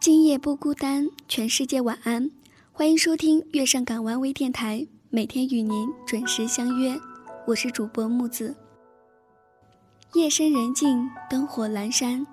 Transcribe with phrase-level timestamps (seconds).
[0.00, 2.30] 今夜不孤单，全世界晚安。
[2.72, 6.98] 欢迎收听月上港湾微电台，每天与您准时相约。
[7.46, 8.56] 我是主播木子。
[10.14, 12.26] 夜深人静，灯火阑珊，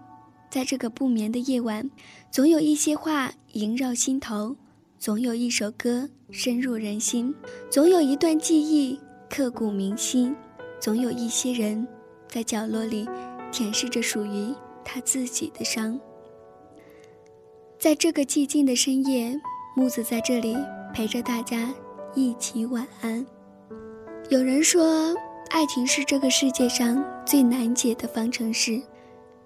[0.50, 1.92] 在这个不眠的夜晚，
[2.32, 4.56] 总有一些话萦绕心头，
[4.98, 7.36] 总有一首歌深入人心，
[7.70, 8.98] 总有一段记忆
[9.30, 10.34] 刻骨铭心，
[10.80, 11.86] 总有一些人
[12.30, 13.06] 在角落里
[13.52, 14.56] 舔舐着属于
[14.86, 16.00] 他自己的伤。
[17.80, 19.40] 在这个寂静的深夜，
[19.76, 20.58] 木子在这里
[20.96, 21.72] 陪着大家
[22.16, 23.24] 一起晚安。
[24.30, 25.16] 有人说，
[25.52, 28.82] 爱情是这个世界上最难解的方程式，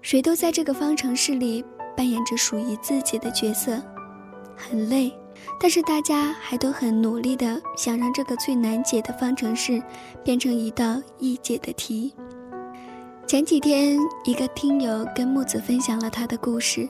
[0.00, 1.62] 谁都在这个方程式里
[1.94, 3.82] 扮演着属于自己的角色，
[4.56, 5.12] 很累，
[5.60, 9.80] 但是大家还都很努力的想让这个最难解的方程式
[10.24, 12.14] 变成一道易解的题。
[13.26, 16.88] 前几天，一个听友跟木子分享了他的故事。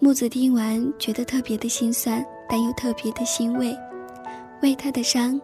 [0.00, 3.76] 木子听完，觉得特别的心酸，但又特别的欣慰，
[4.62, 5.40] 为他的伤，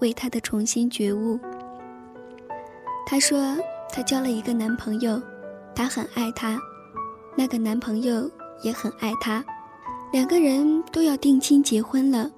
[0.00, 1.38] 为他的重新觉悟。
[3.06, 3.56] 她说，
[3.90, 5.20] 她交了一个男朋友，
[5.74, 6.60] 他很爱他，
[7.34, 8.30] 那个男朋友
[8.62, 9.42] 也很爱她，
[10.12, 12.30] 两个人都要定亲结婚了，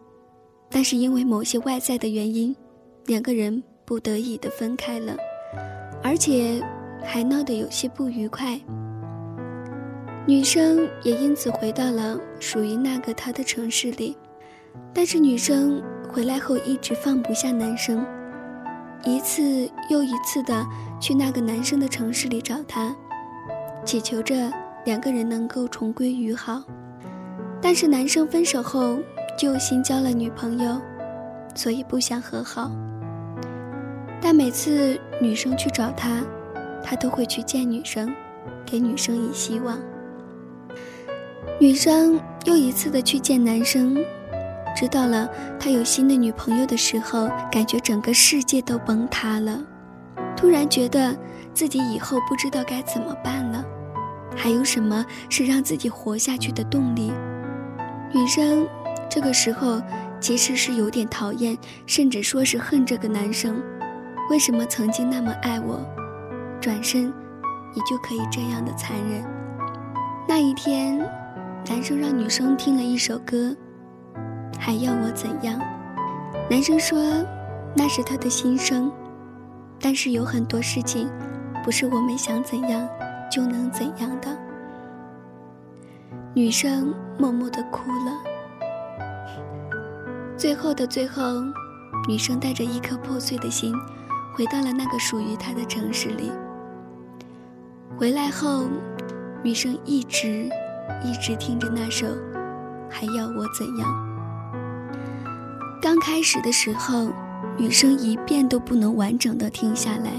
[0.70, 2.54] 但是因为某些外在的原因，
[3.06, 5.16] 两个人不得已的分开了，
[6.00, 6.62] 而且
[7.02, 8.56] 还闹得有些不愉快。
[10.28, 14.16] 女生也因此回到了属于那个她的城市里，
[14.92, 15.80] 但是女生
[16.12, 18.04] 回来后一直放不下男生，
[19.04, 20.66] 一次又一次的
[21.00, 22.92] 去那个男生的城市里找他，
[23.84, 24.50] 祈求着
[24.84, 26.60] 两个人能够重归于好。
[27.62, 28.98] 但是男生分手后
[29.38, 30.80] 就新交了女朋友，
[31.54, 32.68] 所以不想和好。
[34.20, 36.20] 但每次女生去找他，
[36.82, 38.12] 他都会去见女生，
[38.64, 39.78] 给女生以希望。
[41.58, 43.96] 女生又一次的去见男生，
[44.76, 45.26] 知道了
[45.58, 49.58] 他有新的女朋友的时候，感觉整个世界都崩塌了，
[50.36, 51.16] 突然觉得
[51.54, 53.64] 自己以后不知道该怎么办了，
[54.36, 57.10] 还有什么是让自己活下去的动力？
[58.12, 58.68] 女生
[59.08, 59.80] 这个时候
[60.20, 61.56] 其实是有点讨厌，
[61.86, 63.62] 甚至说是恨这个男生，
[64.28, 65.80] 为什么曾经那么爱我，
[66.60, 67.06] 转身
[67.74, 69.24] 你就可以这样的残忍？
[70.28, 71.00] 那一天。
[71.68, 73.54] 男生让女生听了一首歌，
[74.58, 75.60] 还要我怎样？
[76.48, 76.98] 男生说
[77.74, 78.90] 那是他的心声，
[79.80, 81.10] 但是有很多事情
[81.64, 82.88] 不是我们想怎样
[83.30, 84.28] 就能怎样的。
[86.34, 88.12] 女生默默的哭了。
[90.36, 91.22] 最后的最后，
[92.08, 93.74] 女生带着一颗破碎的心，
[94.36, 96.30] 回到了那个属于她的城市里。
[97.98, 98.66] 回来后，
[99.42, 100.48] 女生一直。
[101.02, 102.06] 一直听着那首，
[102.88, 104.06] 还要我怎样？
[105.80, 107.10] 刚开始的时候，
[107.56, 110.12] 女生一遍都不能完整的听下来，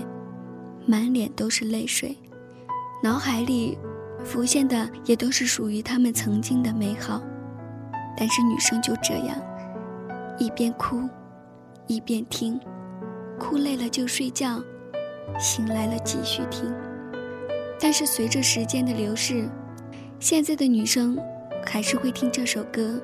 [0.86, 2.18] 满脸都是泪水，
[3.04, 3.78] 脑海里
[4.24, 7.22] 浮现的也都是属于他们曾经的美好。
[8.16, 9.38] 但是女生就这样，
[10.40, 11.08] 一边哭，
[11.86, 12.60] 一边听，
[13.38, 14.62] 哭累了就睡觉，
[15.40, 16.74] 醒来了继续听。
[17.80, 19.48] 但是随着时间的流逝，
[20.20, 21.18] 现在的女生
[21.66, 23.00] 还是会听这首歌，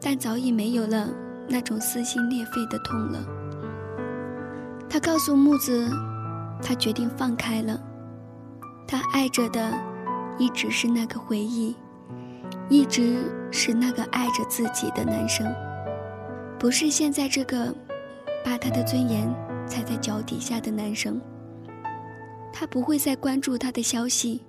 [0.00, 1.08] 但早已没有了
[1.48, 3.24] 那种撕心裂肺的痛了。
[4.88, 5.88] 她告诉木子，
[6.62, 7.80] 她决定放开了。
[8.86, 9.72] 她爱着的
[10.38, 11.76] 一直是那个回忆，
[12.68, 13.18] 一直
[13.52, 15.46] 是那个爱着自己的男生，
[16.58, 17.74] 不是现在这个
[18.44, 19.32] 把她的尊严
[19.66, 21.20] 踩在脚底下的男生。
[22.52, 24.45] 她不会再关注他的消息。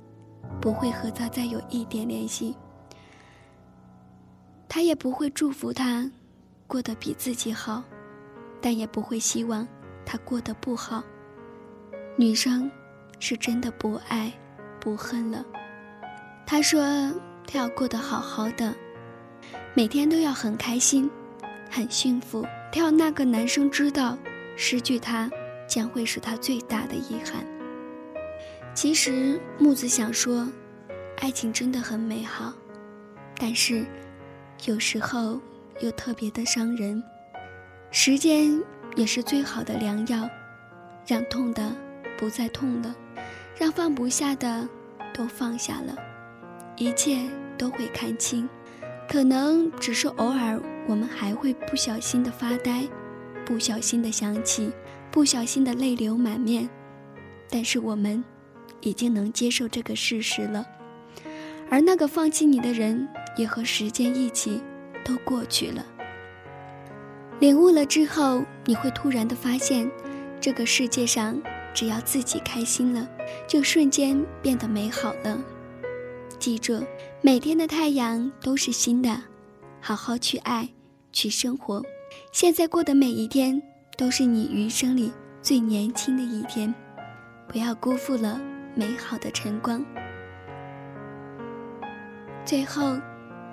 [0.67, 2.53] 不会和他再有一点联系，
[4.67, 6.11] 他也不会祝福他
[6.67, 7.81] 过得比自己好，
[8.59, 9.65] 但也不会希望
[10.05, 11.01] 他过得不好。
[12.17, 12.69] 女生
[13.17, 14.29] 是真的不爱
[14.77, 15.45] 不恨了。
[16.45, 16.83] 她说
[17.47, 18.75] 她要过得好好的，
[19.73, 21.09] 每天都要很开心，
[21.71, 22.45] 很幸福。
[22.73, 24.17] 她要那个男生知道，
[24.57, 25.31] 失去他
[25.65, 27.56] 将会是他最大的遗憾。
[28.77, 30.47] 其实木子想说，
[31.17, 32.53] 爱情真的很美好，
[33.35, 33.83] 但是
[34.65, 35.41] 有时候
[35.79, 37.01] 又特别的伤人。
[37.89, 38.61] 时间
[38.95, 40.29] 也是最好的良药，
[41.07, 41.75] 让痛的
[42.19, 42.95] 不再痛了，
[43.57, 44.69] 让放不下的
[45.11, 45.97] 都放下了，
[46.75, 47.27] 一切
[47.57, 48.47] 都会看清。
[49.09, 52.87] 可能只是偶尔，我们还会不小心的发呆，
[53.43, 54.71] 不小心的想起，
[55.09, 56.69] 不小心的泪流满面，
[57.49, 58.23] 但是我们。
[58.81, 60.65] 已经能接受这个事实了，
[61.69, 64.61] 而那个放弃你的人，也和时间一起
[65.03, 65.85] 都过去了。
[67.39, 69.89] 领悟了之后，你会突然的发现，
[70.39, 71.39] 这个世界上，
[71.73, 73.07] 只要自己开心了，
[73.47, 75.39] 就瞬间变得美好了。
[76.39, 76.83] 记住，
[77.21, 79.21] 每天的太阳都是新的，
[79.79, 80.69] 好好去爱，
[81.11, 81.83] 去生活。
[82.31, 83.61] 现在过的每一天，
[83.97, 86.73] 都是你余生里最年轻的一天，
[87.47, 88.39] 不要辜负了
[88.77, 89.83] 美好的晨光。
[92.45, 92.95] 最后，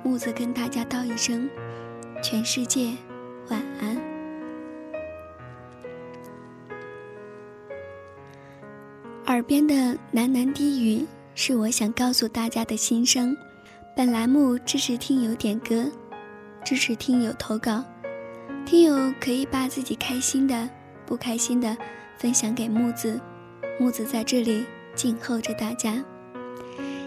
[0.05, 1.49] 木子跟大家道一声：
[2.23, 2.93] 全世界
[3.49, 3.97] 晚安。
[9.25, 9.75] 耳边的
[10.13, 13.35] 喃喃低语，是我想告诉大家的心声。
[13.97, 15.91] 本栏目支持听友点歌，
[16.63, 17.83] 支持听友投稿。
[18.67, 20.69] 听友可以把自己开心的、
[21.07, 21.75] 不开心的
[22.19, 23.19] 分享给木子，
[23.81, 26.05] 木子在这里静候着大家。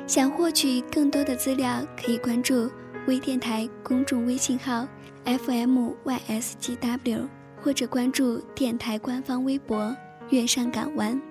[0.05, 2.71] 想获取更多的资料，可以关注
[3.07, 4.87] 微电台公众微信号
[5.25, 7.27] FMYSGW，
[7.61, 9.93] 或者关注电台官方微博
[10.31, 11.21] “月上港湾”。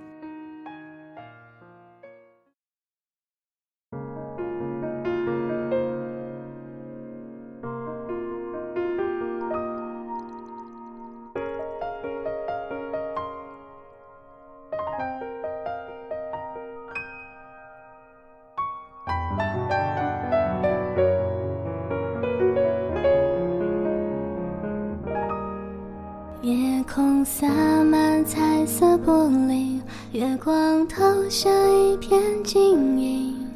[28.66, 29.80] 色玻璃，
[30.10, 33.46] 月光投下一片晶莹。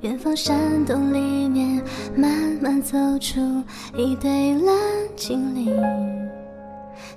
[0.00, 1.80] 远方山洞里面，
[2.16, 2.30] 慢
[2.60, 3.40] 慢走出
[3.96, 4.74] 一对蓝
[5.14, 5.72] 精灵。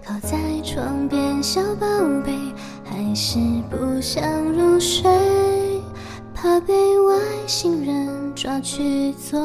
[0.05, 1.87] 靠在窗边，小宝
[2.23, 2.31] 贝
[2.83, 4.21] 还是不想
[4.53, 5.11] 入睡，
[6.35, 7.15] 怕被外
[7.47, 9.39] 星人抓去做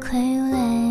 [0.00, 0.14] 傀
[0.52, 0.83] 儡。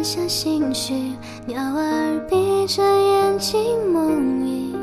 [0.00, 0.04] 慢。
[0.04, 1.12] 下心绪，
[1.46, 3.60] 鸟儿闭着眼睛
[3.92, 4.10] 梦
[4.40, 4.74] 呓，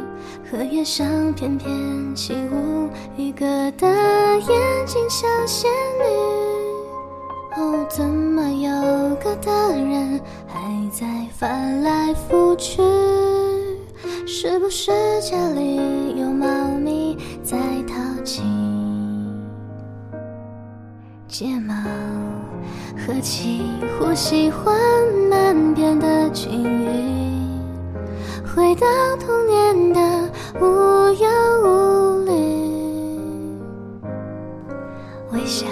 [0.50, 2.88] 荷叶上翩翩起舞，
[3.18, 6.06] 一个的眼睛像仙女。
[7.58, 10.60] 哦，怎么有个大人还
[10.92, 12.84] 在翻来覆去？
[14.28, 15.78] 是不是家里
[16.20, 16.46] 有猫
[16.80, 18.44] 咪在淘气？
[21.28, 21.74] 睫毛。
[23.08, 23.62] 和气
[23.98, 24.76] 呼吸缓
[25.30, 27.50] 慢变得均匀，
[28.54, 28.86] 回到
[29.18, 30.66] 童年的无
[31.14, 31.26] 忧
[31.64, 32.32] 无虑，
[35.32, 35.66] 微笑，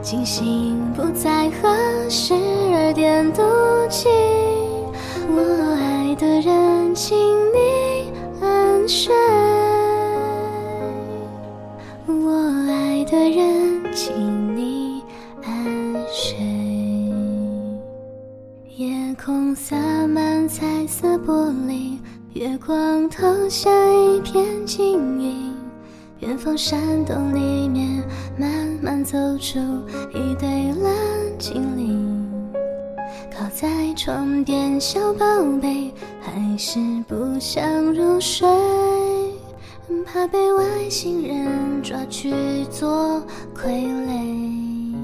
[0.00, 3.42] 惊醒不再和十二点赌
[3.90, 4.08] 气，
[5.28, 5.40] 我
[5.80, 7.18] 爱的人，请
[7.52, 9.12] 你安睡，
[12.06, 12.30] 我
[12.70, 14.73] 爱的人，请你。
[19.54, 19.76] 洒
[20.08, 21.98] 满彩色玻璃，
[22.32, 25.54] 月光投下一片晶莹。
[26.18, 28.02] 远方山洞里面，
[28.36, 28.50] 慢
[28.82, 29.58] 慢走出
[30.12, 30.92] 一对蓝
[31.38, 32.28] 精灵。
[33.30, 35.24] 靠在床边，小宝
[35.62, 37.62] 贝还是不想
[37.92, 38.48] 入睡，
[40.04, 43.22] 怕被外星人抓去做
[43.54, 43.70] 傀
[44.08, 44.94] 儡。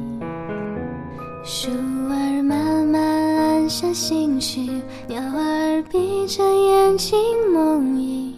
[3.93, 7.19] 心绪，鸟儿闭着眼睛
[7.53, 8.33] 梦呓，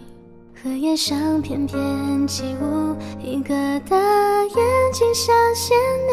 [0.63, 3.55] 荷叶上翩翩起舞，一个
[3.89, 4.57] 大眼
[4.93, 5.77] 睛小仙
[6.09, 6.13] 女。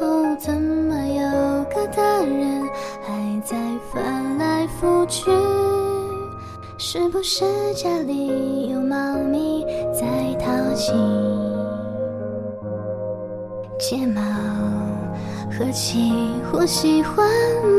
[0.00, 2.62] 哦，怎么有个大人
[3.02, 3.56] 还在
[3.92, 5.30] 翻来覆去？
[6.76, 10.92] 是不是家里有猫咪在淘气？
[13.78, 14.73] 睫毛。
[15.56, 16.12] 和气
[16.50, 17.24] 呼吸缓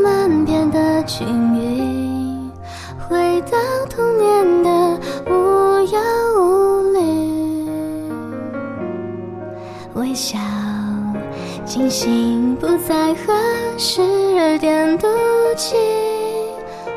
[0.02, 2.50] 慢变得均匀，
[3.10, 3.58] 回到
[3.90, 5.34] 童年的无
[5.82, 6.00] 忧
[6.38, 7.68] 无虑，
[9.96, 10.40] 微笑，
[11.66, 13.34] 清醒不再和
[13.78, 15.08] 十二点赌
[15.58, 15.76] 气，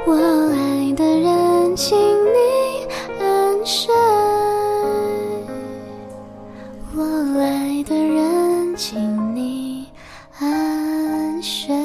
[0.07, 2.87] 我爱的人，请你
[3.21, 3.93] 安睡，
[6.95, 7.03] 我
[7.41, 9.18] 爱的人，请。
[11.41, 11.78] 雪